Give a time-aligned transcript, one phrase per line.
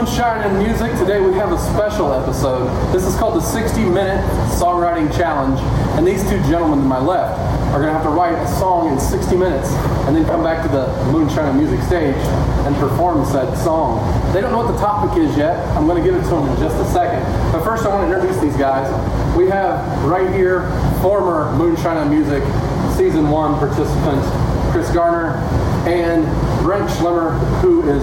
[0.00, 0.90] Moonshine and Music.
[0.98, 2.64] Today we have a special episode.
[2.90, 4.24] This is called the 60 Minute
[4.56, 5.60] Songwriting Challenge.
[5.98, 7.38] And these two gentlemen to my left
[7.74, 9.68] are going to have to write a song in 60 minutes
[10.08, 12.16] and then come back to the Moonshine and Music stage
[12.64, 14.00] and perform said song.
[14.32, 15.58] They don't know what the topic is yet.
[15.76, 17.20] I'm going to give it to them in just a second.
[17.52, 18.88] But first, I want to introduce these guys.
[19.36, 20.62] We have right here
[21.02, 22.42] former Moonshine and Music
[22.96, 24.24] season one participant
[24.72, 25.36] Chris Garner
[25.84, 26.24] and
[26.64, 28.00] Brent Schlemmer, who is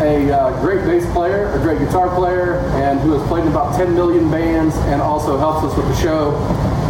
[0.00, 3.76] a uh, great bass player, a great guitar player, and who has played in about
[3.76, 6.32] 10 million bands and also helps us with the show.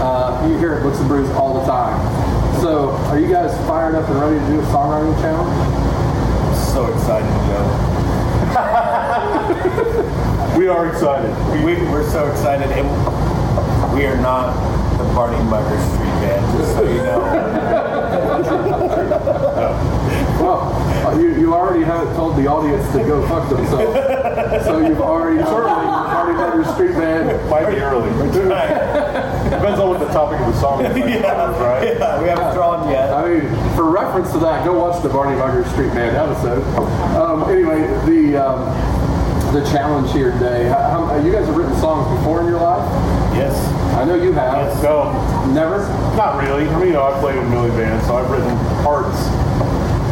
[0.01, 1.97] Uh, you hear it Books and Brews all the time.
[2.61, 5.55] So, are you guys fired up and ready to do a songwriting challenge?
[6.73, 7.93] So excited, Joe.
[10.57, 11.31] We are excited.
[11.63, 12.89] We, we're so excited, and
[13.95, 14.55] we are not
[14.97, 17.66] the Barney Mugger Street Band, just so you know.
[20.37, 24.65] Well, you, you already have told the audience to go fuck themselves.
[24.65, 27.51] so you've already certainly already done your street band.
[27.51, 28.11] Might be early.
[28.11, 30.95] Depends on what the topic of the song is.
[30.95, 31.97] I yeah, right?
[31.99, 33.13] yeah, we haven't drawn yet.
[33.13, 36.63] I mean, for reference to that, go watch the Barney Mugger Street Band episode.
[37.17, 38.67] Um, anyway, the um,
[39.53, 40.65] the challenge here today.
[40.65, 42.83] How, how, uh, you guys have written songs before in your life?
[43.35, 43.55] Yes.
[43.95, 44.73] I know you have.
[44.81, 45.13] So
[45.55, 45.79] Never.
[46.17, 46.69] not really.
[46.69, 48.51] I mean, you know, I played in a million bands, so I've written
[48.83, 49.17] parts.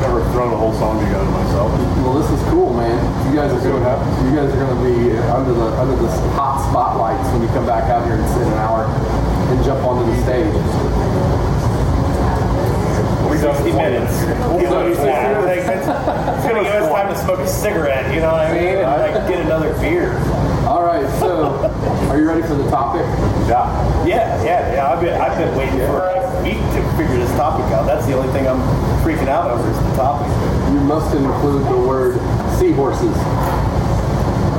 [0.01, 1.73] Never thrown a whole song together myself.
[2.05, 3.01] Well, this is cool, man.
[3.33, 3.89] You guys are See what going.
[3.89, 4.13] happens.
[4.29, 7.67] You guys are going to be under the under the hot spotlights when you come
[7.67, 10.53] back out here and sit an hour and jump onto the stage.
[13.33, 14.13] We got 60 minutes.
[14.53, 18.47] We'll So it's it's gonna give us time to smoke a cigarette, you know what
[18.47, 18.79] I mean?
[18.79, 20.13] And like get another beer.
[20.95, 21.19] Right.
[21.19, 21.51] So,
[22.09, 23.03] are you ready for the topic?
[23.49, 24.07] Yeah.
[24.07, 24.93] Yeah, yeah, yeah.
[24.93, 27.85] I've been, I've been waiting for a week to figure this topic out.
[27.85, 28.63] That's the only thing I'm
[29.03, 30.31] freaking out over is the topic.
[30.73, 32.21] You must include the word
[32.59, 33.17] seahorses.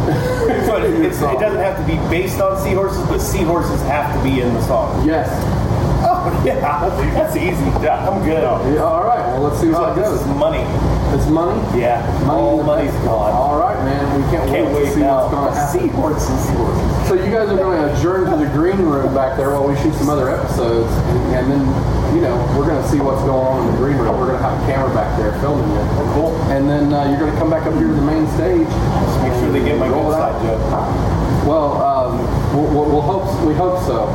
[0.77, 4.53] It's, it doesn't have to be based on seahorses, but seahorses have to be in
[4.53, 5.07] the song.
[5.07, 5.29] Yes.
[6.25, 6.59] Oh yeah,
[7.13, 7.65] that's easy.
[7.85, 8.41] Yeah, I'm good.
[8.41, 9.21] Yeah, all right.
[9.37, 10.21] Well, let's see how Oh, it this goes.
[10.21, 10.63] is money.
[11.13, 11.55] It's money.
[11.79, 13.05] Yeah, Money all money's bank.
[13.05, 13.31] gone.
[13.33, 14.01] All right, man.
[14.17, 15.29] We can't, Can't wait, to see now.
[15.29, 15.79] what's going to happen.
[15.89, 16.43] Seahorses.
[17.07, 19.75] So you guys are going to adjourn to the green room back there while we
[19.85, 20.89] shoot some other episodes,
[21.37, 21.61] and then
[22.15, 24.17] you know we're going to see what's going on in the green room.
[24.17, 25.83] We're going to have a camera back there filming you.
[26.17, 26.33] Cool.
[26.49, 28.65] And then uh, you're going to come back up here to the main stage.
[28.65, 30.63] Just make sure they get my good side joke.
[31.45, 32.17] Well, um,
[32.57, 34.09] we'll, we'll, we'll hope we hope so.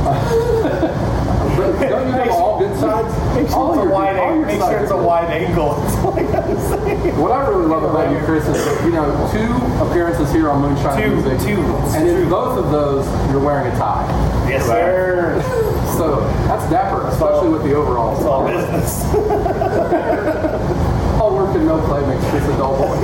[1.60, 3.08] But Don't you have all good sides?
[3.34, 4.46] Make All sure it's a wide all angle.
[4.46, 5.74] Make sure it's a wide angle.
[5.80, 7.10] That's all I gotta say.
[7.20, 9.50] What I really love about you, Chris, is that, you know, two
[9.84, 11.38] appearances here on Moonshine Two, Music.
[11.40, 11.60] two,
[11.96, 12.30] And in true.
[12.30, 14.06] both of those, you're wearing a tie.
[14.48, 15.40] Yes, sir.
[16.00, 18.18] So that's dapper, especially with the overalls.
[18.20, 19.04] It's all business.
[21.20, 22.96] All work and no play makes Chris a dull boy.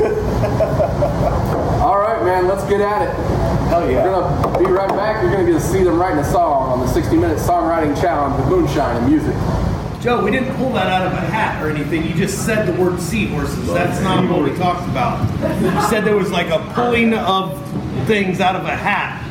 [1.84, 3.11] All right, man, let's get at it.
[3.69, 4.03] Hell yeah.
[4.03, 5.21] We're gonna be right back.
[5.23, 8.49] You're gonna get to see them writing a song on the 60-minute songwriting challenge with
[8.49, 9.34] Moonshine and Music.
[10.03, 12.04] Joe, we didn't pull that out of a hat or anything.
[12.06, 13.66] You just said the word seahorses.
[13.69, 15.21] That's not what we talked about.
[15.62, 17.56] You said there was like a pulling of
[18.06, 19.22] things out of a hat.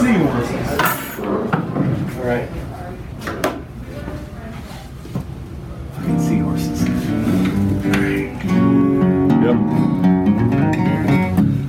[0.00, 0.80] Seahorses.
[2.16, 2.48] All right.
[5.94, 6.82] Fucking seahorses.
[9.42, 9.56] Yep.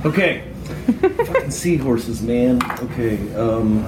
[0.06, 0.44] Okay.
[0.92, 2.60] Fucking seahorses, man.
[2.80, 3.34] Okay.
[3.34, 3.84] Um.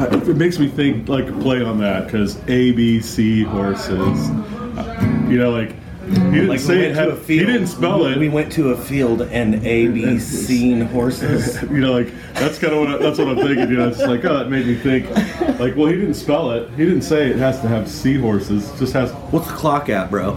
[0.00, 4.28] It makes me think like play on that because A, B, C horses.
[5.28, 5.74] You know, like
[6.06, 6.94] he didn't Like say went it.
[6.94, 7.40] Had, a field.
[7.40, 8.16] he didn't spell it.
[8.16, 11.60] We went to a field and A, B, C horses.
[11.70, 13.68] you know, like that's kind of what I, that's what I'm thinking.
[13.70, 15.10] You know, it's like oh, that made me think.
[15.58, 16.70] Like, well, he didn't spell it.
[16.70, 18.70] He didn't say it has to have seahorses.
[18.72, 19.10] It just has.
[19.32, 20.32] What's the clock at, bro?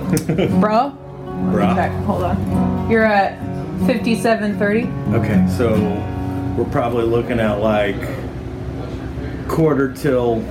[0.59, 0.97] Bro?
[1.53, 2.89] Okay, hold on.
[2.89, 3.39] You're at
[3.87, 4.87] 5730.
[5.17, 5.73] Okay, so
[6.57, 7.95] we're probably looking at like
[9.47, 10.41] quarter till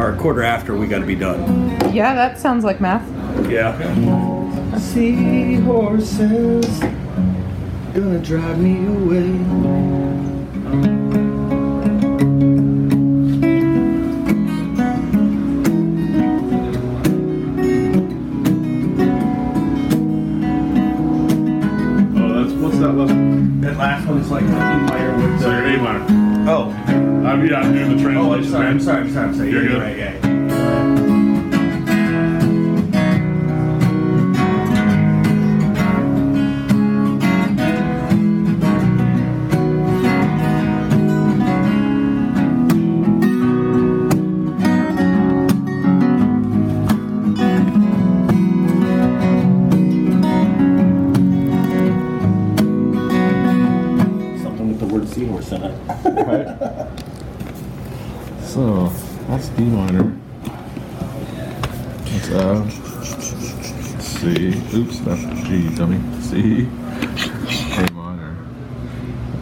[0.00, 1.70] or quarter after we got to be done.
[1.94, 3.06] Yeah, that sounds like math.
[3.48, 3.76] Yeah.
[4.78, 6.80] Seahorses
[7.94, 10.19] gonna drive me away.
[24.30, 25.40] sounds like Monty Meyer would.
[25.40, 26.70] So your name, uh, Oh.
[27.26, 28.54] I'm, yeah, I'm doing the oh, translation.
[28.54, 29.82] Oh, I'm sorry, I'm sorry, I'm sorry, You're, You're good.
[29.82, 30.19] Right, yeah,
[59.60, 60.16] that's D minor.
[62.04, 64.02] That's F.
[64.02, 64.76] C.
[64.76, 66.00] Oops, that's G, dummy.
[66.20, 66.66] C.
[66.66, 68.36] A minor.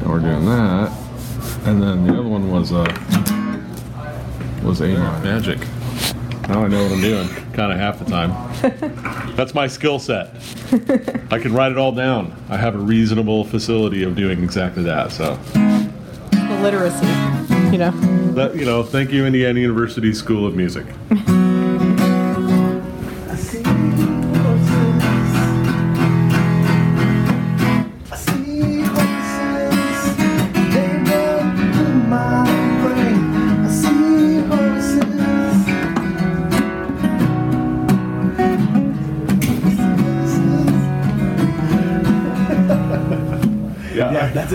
[0.00, 0.92] And we're doing that.
[1.64, 2.84] And then the other one was uh
[4.64, 5.20] was A minor.
[5.22, 5.58] Magic.
[6.48, 7.28] Now I know what I'm doing.
[7.52, 8.32] Kind of half the time.
[9.36, 10.34] That's my skill set.
[11.30, 12.34] I can write it all down.
[12.48, 15.12] I have a reasonable facility of doing exactly that.
[15.12, 15.36] So.
[16.32, 17.06] The literacy,
[17.72, 17.90] you know.
[18.34, 20.86] That, you know, thank you, Indiana University School of Music.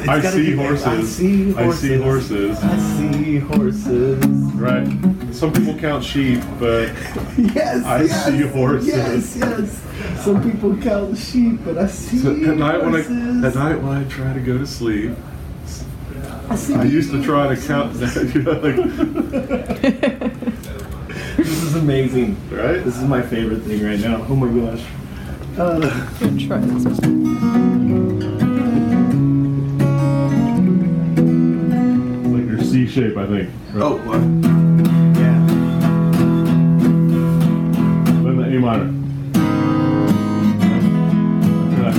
[0.03, 0.87] it's I, see be- I horses.
[0.87, 2.01] I see horses.
[2.03, 2.59] horses.
[2.63, 4.25] I see horses.
[4.55, 4.87] Right.
[5.33, 6.89] Some people count sheep, but
[7.37, 7.83] Yes.
[7.85, 8.87] I yes, see horses.
[8.87, 10.23] Yes, yes.
[10.23, 12.99] Some people count sheep, but I see so at night when I
[13.47, 15.11] at night when I try to go to sleep,
[16.49, 17.93] I, see I used to try to count.
[18.35, 18.75] You know, like,
[21.37, 22.35] This is amazing.
[22.51, 22.83] right?
[22.83, 24.25] This is my favorite thing right now.
[24.29, 24.83] Oh my gosh.
[25.57, 25.79] Uh,
[26.19, 26.85] Good try this.
[26.99, 28.42] Like
[32.73, 33.49] C shape, I think.
[33.71, 33.83] Right?
[33.83, 34.19] oh, what?
[35.19, 35.39] Yeah.
[38.23, 38.89] Then the A minor.
[41.83, 41.95] Right.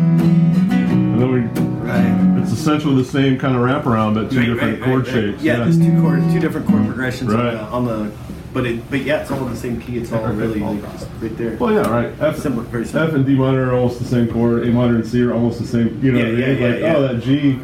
[0.00, 1.40] And then we
[1.88, 2.38] Right.
[2.42, 5.42] It's essentially the same kind of wraparound, but two Right, different chord shapes.
[5.42, 7.54] Yeah, there's two chord, two different chord progressions Right.
[7.54, 8.12] on, the, on the,
[8.52, 9.98] but it, but yeah, it's all in the same key.
[9.98, 10.82] It's all really like
[11.20, 11.56] right there.
[11.56, 12.12] Well, yeah, right.
[12.20, 13.08] F, Simple, very simple.
[13.08, 14.66] F and D minor are almost the same chord.
[14.66, 16.00] A minor and C are almost the same.
[16.02, 16.96] You know, Yeah, yeah, yeah, like, yeah.
[16.96, 17.58] oh, that G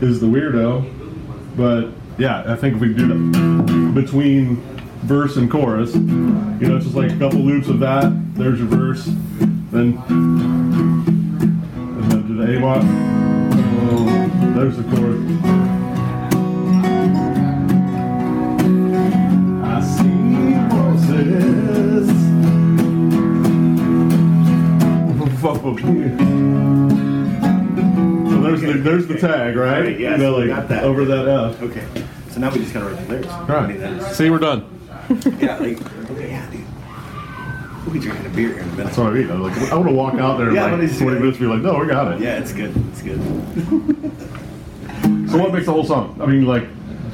[0.00, 0.94] is the weirdo.
[1.56, 1.88] But
[2.18, 4.56] yeah, I think if we do that between
[5.02, 8.12] verse and chorus, you know, it's just like a couple loops of that.
[8.34, 9.04] There's your verse,
[9.72, 13.14] then and then to the A minor.
[13.90, 14.04] Oh,
[14.54, 15.87] there's the chorus.
[25.40, 25.54] So
[28.42, 29.82] there's the there's the tag, right?
[29.82, 30.84] Right, yes, You like got that.
[30.84, 31.62] over that F.
[31.62, 31.86] Okay.
[32.30, 33.28] So now we just gotta write the lyrics.
[33.28, 34.02] I mean, Right.
[34.14, 34.64] See, we're done.
[35.38, 35.80] Yeah, like,
[36.10, 36.64] okay, yeah, dude.
[37.84, 38.84] We'll be drinking a beer here in a minute.
[38.84, 39.30] That's what I mean.
[39.30, 41.38] I'm like, I want to walk out there in Yeah, like but it's- 20 minutes
[41.38, 42.20] and be like, no, we got it.
[42.20, 42.74] Yeah, it's good.
[42.90, 43.20] It's good.
[45.30, 46.18] So what makes the whole song?
[46.20, 46.64] I mean, like,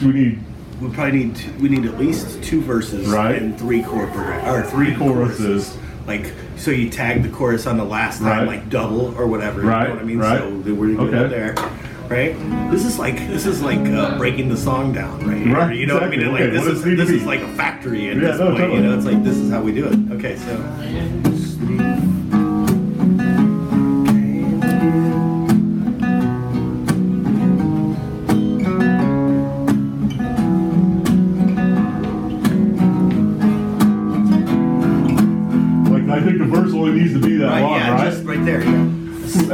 [0.01, 0.41] do we need
[0.81, 3.41] We probably need two, we need at least two verses Right.
[3.41, 5.77] and three chord progress or three choruses.
[6.07, 8.59] Like so, you tag the chorus on the last time Right.
[8.59, 9.63] like double or whatever.
[9.63, 10.19] Right, You know what I mean?
[10.19, 10.39] right.
[10.41, 11.29] So we're good Okay.
[11.29, 11.55] there.
[12.09, 12.71] Right.
[12.71, 15.47] This is like this is like uh, breaking the song down, right?
[15.69, 16.21] Right, You know what I mean?
[16.21, 16.41] exactly.
[16.41, 18.23] Like Okay, this is does it need to this is like a factory at Yeah,
[18.23, 18.59] this no, point.
[18.59, 18.83] totally.
[18.83, 19.99] You know, it's like this is how we do it.
[20.13, 21.44] Okay, so.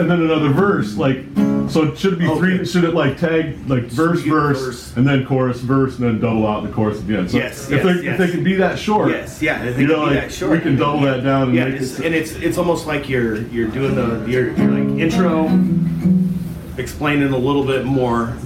[0.01, 1.25] And then another verse, like.
[1.69, 2.65] So it should it be three?
[2.67, 4.97] Should it like tag like verse, verse, verse.
[4.97, 7.31] and then chorus, verse, and then double out the chorus at the end?
[7.31, 8.13] So Yes, if yes, they yes.
[8.13, 9.63] if they can be that short, Yes, yeah.
[9.79, 10.51] You know, be like that short.
[10.51, 12.07] we can double that down and yeah, make it's, it.
[12.07, 15.45] and it's it's almost like you're you're doing the you're, you're like intro,
[16.77, 18.37] explaining a little bit more.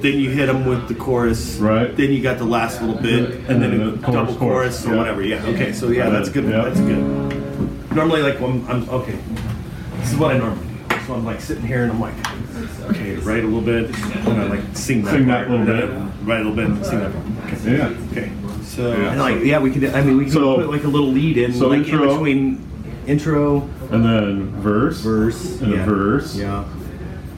[0.00, 1.56] Then you hit them with the chorus.
[1.56, 1.94] Right.
[1.94, 4.36] Then you got the last little bit, and then And a then the chorus, double
[4.36, 4.96] chorus, or yeah.
[4.96, 5.22] whatever.
[5.22, 5.44] Yeah.
[5.48, 5.72] Okay.
[5.74, 6.44] So yeah, that's good.
[6.44, 6.62] yeah.
[6.64, 7.94] That's good.
[7.94, 9.18] Normally, like when I'm okay,
[9.98, 10.69] this is what I normally do.
[11.10, 12.14] So I'm like sitting here and I'm like,
[12.90, 13.86] okay, write a little bit,
[14.28, 15.90] and I like sing that, Sing that little bit.
[16.22, 17.12] Write a little bit, and sing that.
[17.12, 17.52] Part.
[17.52, 17.76] Okay.
[17.78, 18.08] yeah.
[18.12, 18.32] Okay.
[18.62, 19.10] So Yeah.
[19.10, 19.86] and like yeah, we could.
[19.86, 22.02] I mean, we could So- put like a little lead in, so like intro.
[22.04, 22.60] in between
[23.08, 25.82] intro, And then verse, verse, and yeah.
[25.82, 26.64] a verse, Yeah,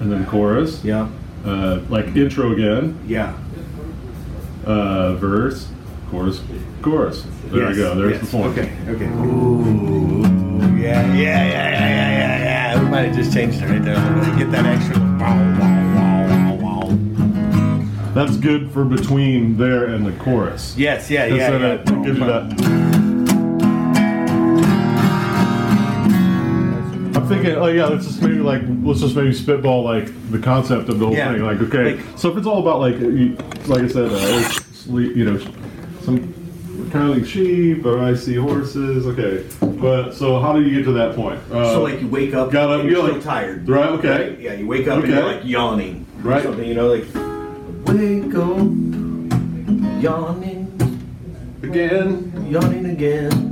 [0.01, 0.85] and then chorus.
[0.85, 1.09] yeah,
[1.47, 3.33] Uh, like intro again, yeah.
[4.67, 5.67] uh, verse,
[6.11, 6.43] chorus,
[6.83, 7.25] chorus.
[7.51, 7.95] There Yes, we go.
[7.95, 8.21] There's yes.
[8.21, 8.49] the form.
[8.51, 9.07] Okay, okay.
[9.07, 12.22] Ooh, yeah, yeah, yeah, yeah, yeah, yeah, yeah.
[12.93, 13.95] Might have just changed it right there.
[14.37, 14.99] Get that extra.
[15.01, 18.13] Wow, wow, wow, wow.
[18.13, 20.77] That's good for between there and the chorus.
[20.77, 21.67] Yes, yeah, yeah, yeah.
[21.73, 22.43] it gives you that.
[27.17, 30.91] I'm thinking, oh yeah, let's just maybe like let's just maybe spitball like the concept
[30.91, 31.33] of the whole Yeah.
[31.33, 31.43] thing.
[31.47, 32.97] Like, okay, Like- so if it's all about like,
[33.69, 34.43] like I said, uh,
[34.75, 35.39] sleep, you know,
[36.03, 36.35] some
[36.91, 39.07] kind of like sheep or I see horses.
[39.07, 41.41] Okay, but so how do you get to that point?
[41.51, 44.37] Uh, So like you wake up, got up, and you're still like- tired, right, okay.
[44.41, 46.43] Yeah, you wake up and you're like yawning, Right.
[46.43, 47.05] Something you know, like
[47.87, 48.59] wake up,
[50.03, 50.69] yawning,
[51.63, 53.49] again, yawning again.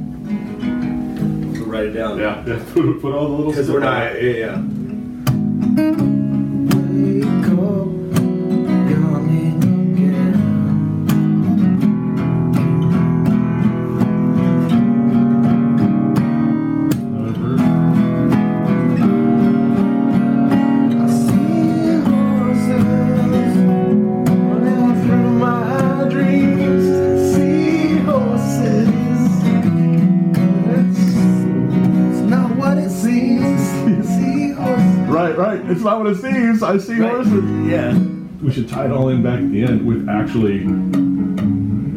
[1.56, 2.18] So write it down.
[2.18, 2.58] yeah, yeah.
[2.74, 4.30] Put, put all the little Because we're not, yeah.
[4.30, 4.62] yeah.
[36.60, 36.74] What.
[36.74, 37.68] I see horses.
[37.68, 37.98] Yeah.
[38.42, 40.60] We should tie it all in back at the end with actually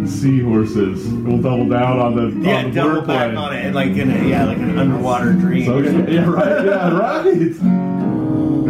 [0.08, 1.08] seahorses.
[1.08, 4.27] We'll double down on the Yeah, on the double back on it, like in a
[4.27, 5.65] yeah, like an underwater dream.
[5.65, 7.55] So, yeah, right, yeah, right.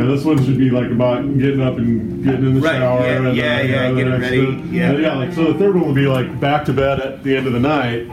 [0.04, 3.00] And this one should be like about getting up and getting in the Right, shower.
[3.06, 4.90] yeah, and then, yeah, you yeah, know, the getting ready, one- yeah.
[4.92, 5.16] and yeah.
[5.18, 7.54] Like so, the third one would be like back to bed at the end of
[7.54, 8.08] the night.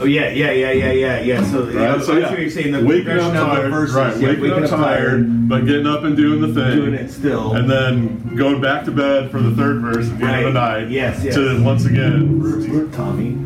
[0.00, 1.44] Oh yeah, yeah, yeah, yeah, yeah, yeah.
[1.50, 1.90] So, yeah, Right.
[1.96, 2.72] I So see yeah, you're saying.
[2.72, 4.16] The waking progression up of the tired, verses, right?
[4.16, 7.54] yeah, waking, up tired, but getting up and doing the thing, doing it still.
[7.54, 10.58] and then going back to bed for the third verse at the end of the
[10.60, 10.88] night.
[10.88, 11.34] Yes, yes.
[11.34, 12.40] To once again.
[12.40, 13.36] Where's Tommy?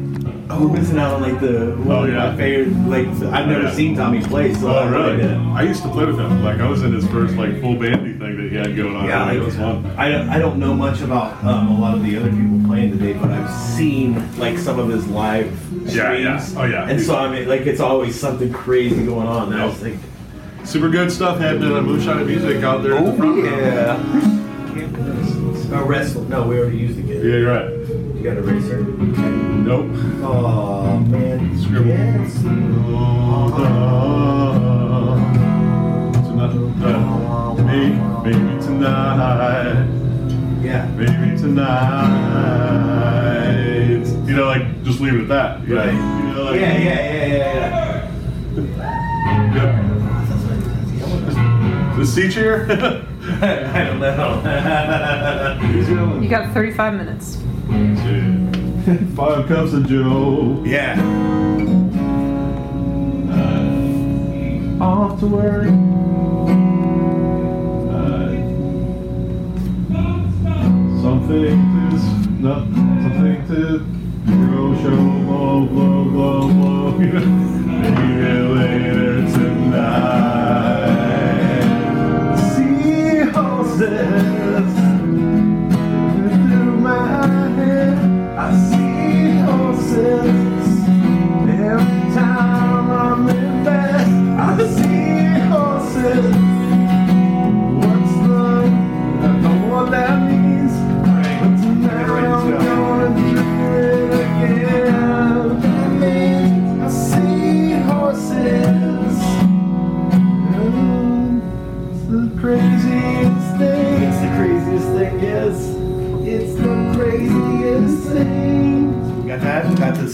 [0.53, 2.77] Oh, we're missing out on like the one Oh, of my favorite.
[2.89, 3.73] Like I've never yeah.
[3.75, 5.17] seen Tommy play, so Oh, I really?
[5.19, 5.31] did.
[5.37, 6.43] I used to play with him.
[6.43, 9.05] Like I was in his first like full bandy thing that he had going on.
[9.07, 9.87] Yeah, it like, was fun.
[9.97, 12.91] I don't, I don't know much about um, a lot of the other people playing
[12.99, 15.95] today, but I've seen like some of his live streams.
[15.95, 16.47] Yeah, yeah.
[16.57, 16.89] Oh, yeah.
[16.89, 19.53] And so I mean, like it's always something crazy going on.
[19.53, 19.95] And I was like,
[20.65, 22.95] Super good stuff happening on Moonshine Music out there.
[22.97, 23.97] in the front yeah.
[25.73, 26.23] Oh, wrestle.
[26.25, 27.25] No, we already used the kid.
[27.25, 27.80] Yeah, you're right.
[28.21, 28.83] You got a racer?
[28.83, 29.87] Nope.
[30.23, 31.59] Oh man.
[31.59, 31.87] Scribble.
[31.89, 32.43] Yes.
[36.29, 36.55] Tonight,
[37.65, 39.87] maybe, maybe tonight,
[40.63, 40.85] Yeah.
[40.99, 42.11] maybe tonight.
[44.29, 45.67] You know, like just leave it at that.
[45.67, 45.85] you know?
[45.87, 45.93] You
[46.35, 48.11] know, like, Yeah, yeah, yeah, yeah,
[49.55, 49.71] yeah.
[51.97, 52.67] The C chair.
[53.41, 53.73] yeah.
[53.75, 54.43] I don't know.
[56.21, 57.37] You got 35 minutes.
[59.17, 60.63] Five cups of Joe.
[60.65, 60.97] yeah.
[64.81, 65.67] Off to work.
[67.91, 68.33] Uh,
[71.03, 72.55] something to s- no,
[73.03, 73.61] something to
[74.27, 74.97] grow, show,
[75.27, 76.91] blow, blow, blow, blow.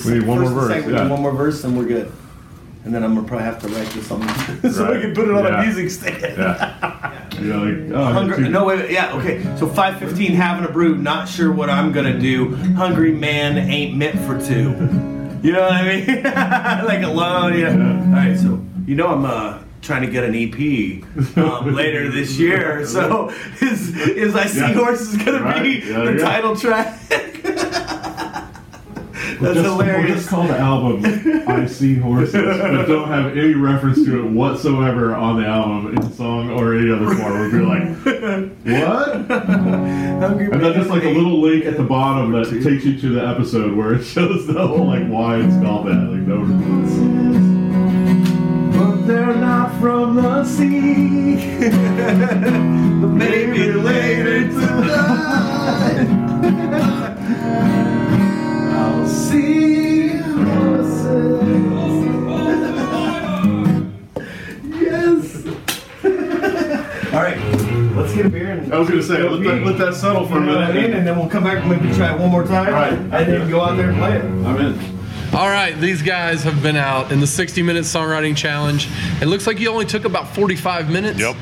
[0.06, 1.08] We need one more verse, second, yeah.
[1.08, 2.12] One more verse, and we're good.
[2.84, 4.22] And then I'm gonna probably have to write this on,
[4.72, 4.94] so Right.
[4.96, 5.60] we can put it on Yeah.
[5.60, 6.20] a music stand.
[6.38, 7.12] Yeah.
[7.40, 9.42] You're like, oh, Hungry, no, wait, wait, yeah, okay.
[9.58, 12.54] So 515, having a brew, not sure what I'm gonna do.
[12.76, 14.70] Hungry man ain't meant for two.
[15.42, 16.22] You know what I mean?
[16.86, 17.72] like alone, yeah.
[17.72, 22.38] All right, so you know I'm uh, trying to get an EP um, later this
[22.38, 22.86] year.
[22.86, 24.72] So is is I see Yeah.
[24.72, 25.62] horses gonna Right.
[25.62, 26.18] be Yeah, the yeah.
[26.24, 26.98] title track?
[29.40, 31.04] That's just, We'll just call the album
[31.48, 35.94] I See Horses, but don't have any reference to it whatsoever on the album, in
[35.96, 37.40] the song or any other form.
[37.40, 37.88] We'd be like,
[38.64, 39.14] what?
[40.20, 43.08] Hungry And then just like a little link at the bottom that takes you to
[43.10, 45.92] the episode where it shows the whole like why it's called that.
[45.92, 46.44] Like no.
[48.72, 51.58] But they're not from the sea.
[53.00, 54.95] but maybe later tonight.
[67.12, 67.38] All right,
[67.96, 68.50] let's get a beer.
[68.50, 70.64] And I was gonna say, let that, let that settle for a You know what
[70.64, 70.82] I mean?
[70.82, 70.96] minute.
[70.98, 72.72] And then we'll come back and maybe try it one more time.
[72.74, 72.92] Right.
[72.92, 74.22] And then go out there and play it.
[74.22, 75.34] I'm in.
[75.34, 78.88] All right, these guys have been out in the 60 minute songwriting challenge.
[79.22, 81.18] It looks like you only took about 45 minutes.
[81.18, 81.36] Yep.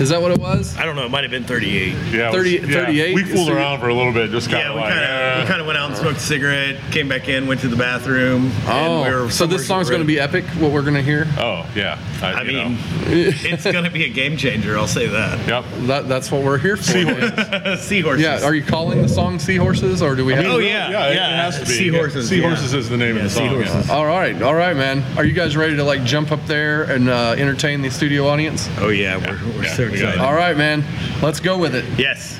[0.00, 0.76] Is that what it was?
[0.76, 1.04] I don't know.
[1.06, 1.94] It might have been 38.
[2.12, 2.84] Yeah, 30 was- yeah.
[2.84, 3.14] 38?
[3.14, 4.92] We fooled So- around for a little bit, just kind Yeah, of we like.
[4.92, 5.40] kind of eh.
[5.42, 7.76] we kind of went out and smoked a cigarette, came back in, went to the
[7.76, 8.52] bathroom.
[8.66, 10.94] and Oh, we were so this somewhere song's going to be epic, what we're going
[10.94, 11.26] to hear?
[11.38, 11.98] Oh yeah.
[12.22, 12.68] I you know.
[12.70, 14.76] mean, it's going to be a game changer.
[14.78, 15.46] I'll say that.
[15.48, 15.64] Yep.
[15.86, 16.82] That, that's what we're here for.
[16.84, 17.80] Seahorses.
[17.88, 18.22] Seahorses.
[18.22, 20.90] Yeah, are you calling the song Seahorses or do we have Oh, yeah.
[20.90, 21.32] Yeah, it- yeah.
[21.32, 21.72] it has to be.
[21.72, 22.78] Seahorses, Seahorses yeah.
[22.78, 23.44] is the name of the song.
[23.44, 23.66] yeah.
[23.66, 23.90] Seahorses.
[23.90, 25.02] All right, all right, man.
[25.16, 28.68] Are you guys ready to like jump up there and uh, entertain the studio audience?
[28.78, 30.22] Oh yeah, we're, we're Yeah, so we got excited.
[30.22, 30.26] it.
[30.26, 30.84] All right, man.
[31.22, 31.84] Let's go with it.
[31.98, 32.38] Yes.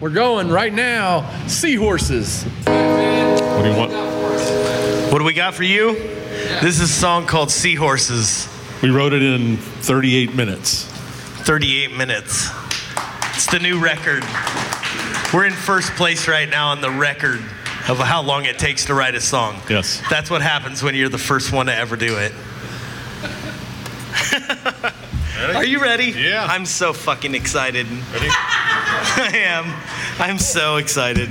[0.00, 1.30] We're going right now.
[1.46, 2.44] Seahorses.
[2.64, 3.92] What do you want?
[5.12, 5.94] What do we got for you?
[6.60, 8.48] This is a song called Seahorses.
[8.82, 10.84] We wrote it in 38 minutes.
[11.44, 12.50] 38 minutes.
[13.34, 14.24] It's the new record.
[15.32, 17.40] We're in first place right now on the record
[17.88, 19.60] of how long it takes to write a song.
[19.68, 20.02] Yes.
[20.10, 22.32] That's what happens when you're the first one to ever do it.
[25.50, 26.06] Are you ready?
[26.06, 26.46] Yeah.
[26.48, 27.86] I'm so fucking excited.
[27.86, 28.28] Ready?
[28.30, 29.74] I am.
[30.20, 31.28] I'm so excited.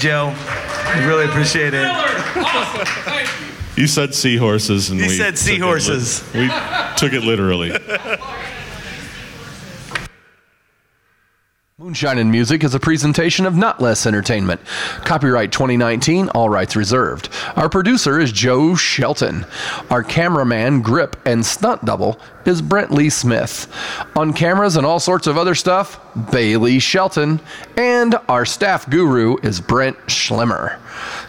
[0.00, 0.32] Joe.
[0.36, 1.86] I really appreciate it.
[3.76, 6.24] You said seahorses, and He we said took it lit- seahorses.
[6.34, 6.48] we
[6.96, 7.70] took it literally.
[12.00, 14.62] Moonshine and Music is a presentation of Not Less Entertainment.
[15.04, 17.28] Copyright 2019, all rights reserved.
[17.56, 19.44] Our producer is Joe Shelton.
[19.90, 23.70] Our cameraman, grip, and stunt double is Brent Lee Smith.
[24.16, 26.00] On cameras and all sorts of other stuff,
[26.32, 27.38] Bailey Shelton.
[27.76, 30.78] And our staff guru is Brent Schlemmer.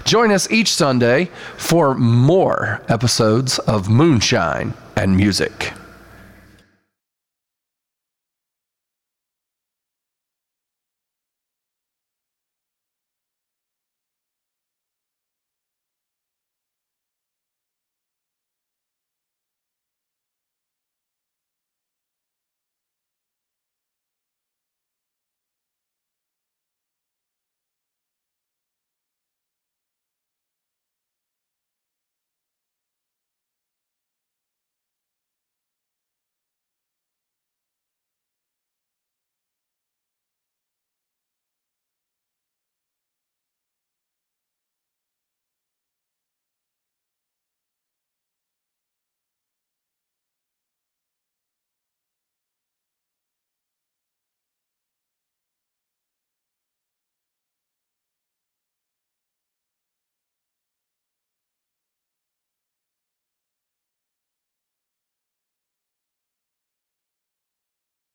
[0.05, 5.73] Join us each Sunday for more episodes of Moonshine and Music.